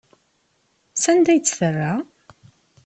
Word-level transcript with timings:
Sanda 1.03 1.29
ay 1.31 1.41
tt-terra? 1.41 1.93